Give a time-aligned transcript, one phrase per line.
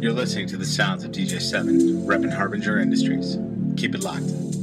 [0.00, 3.36] You're listening to the sounds of DJ7, Rep and Harbinger Industries.
[3.76, 4.59] Keep it locked.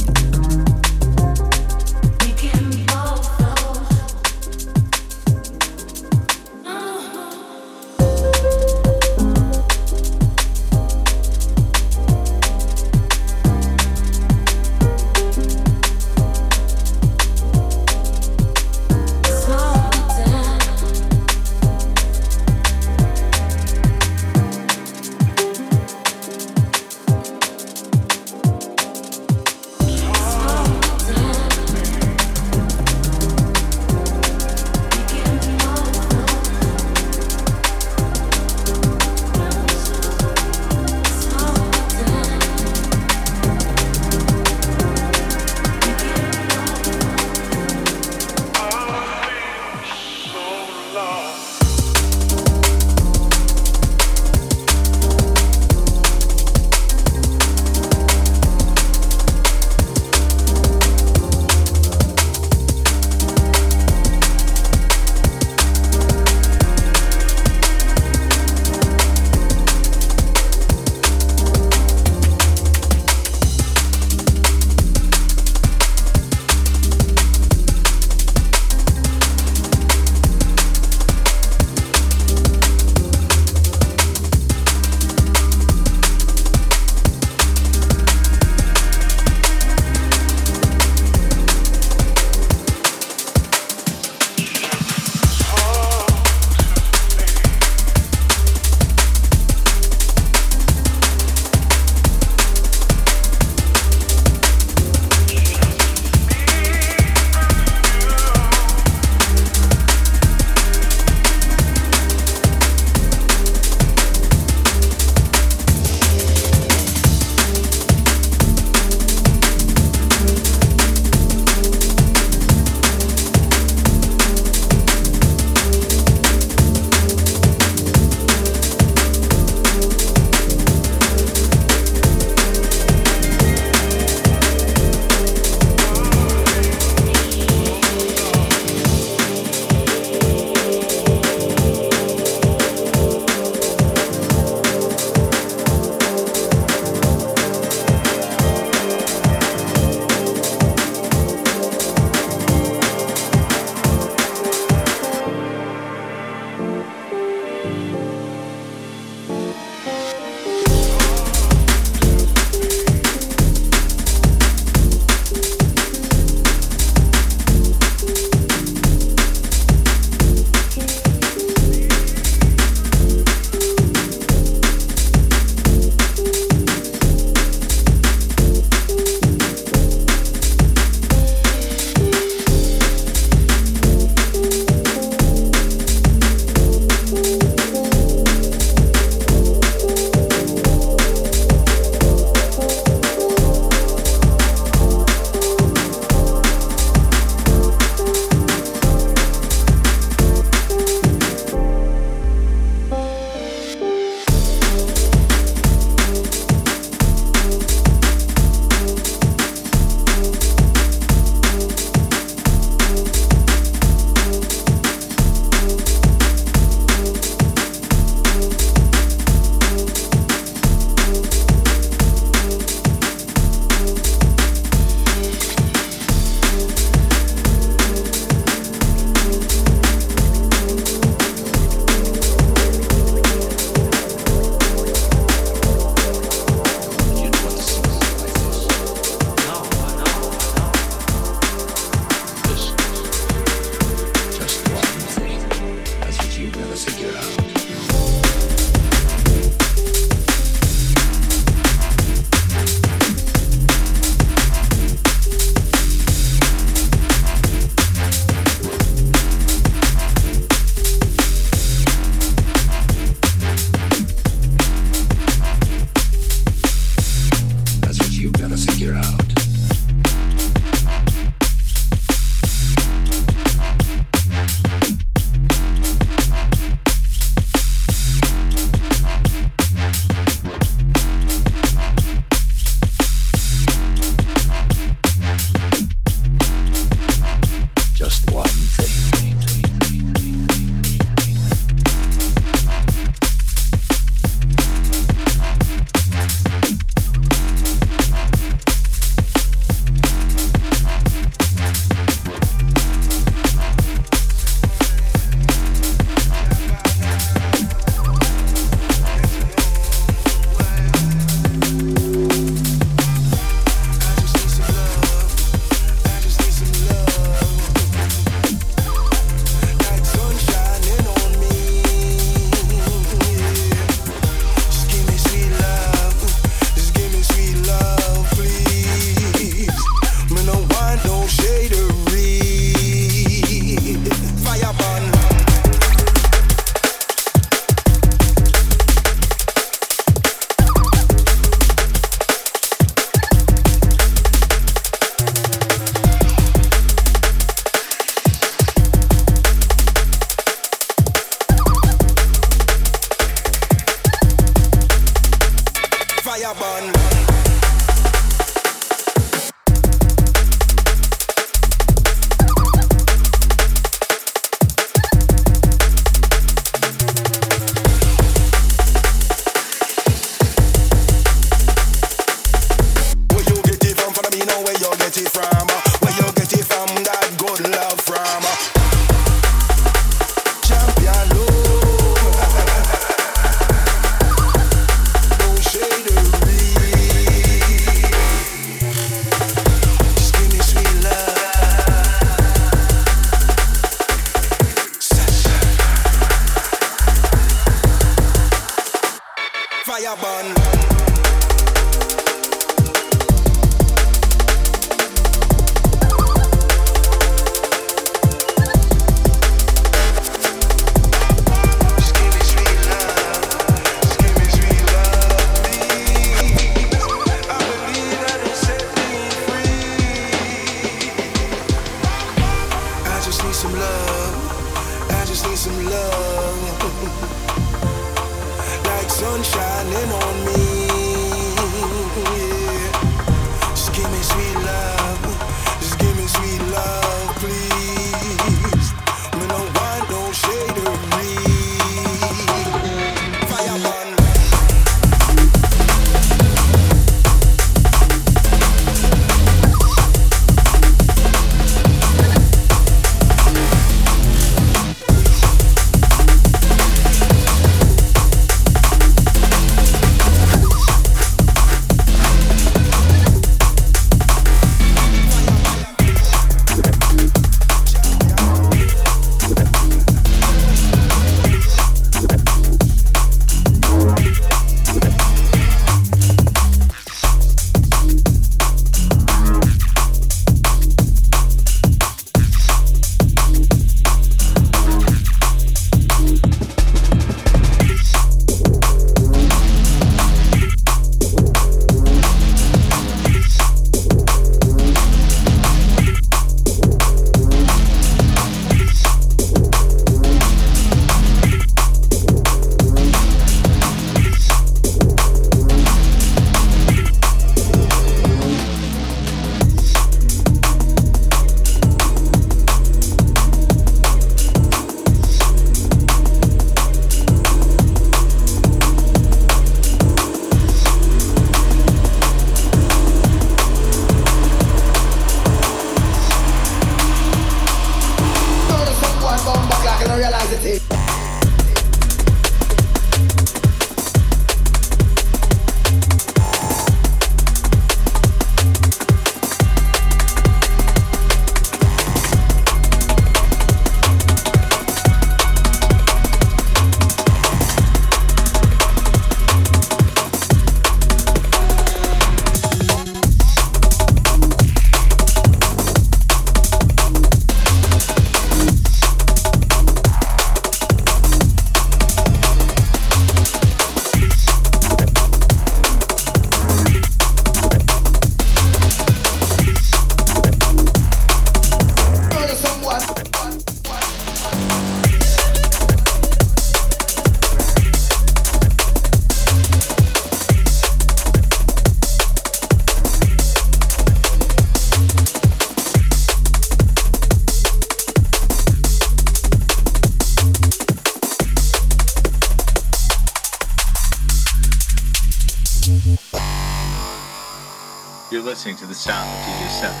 [598.61, 600.00] Listening to the sound of DJ 7,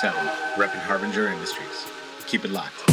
[0.00, 0.16] 7,
[0.54, 1.88] repping Harbinger Industries.
[2.26, 2.87] Keep it locked.